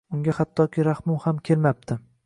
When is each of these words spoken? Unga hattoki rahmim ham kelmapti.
Unga 0.19 0.33
hattoki 0.37 0.87
rahmim 0.89 1.21
ham 1.27 1.45
kelmapti. 1.51 2.01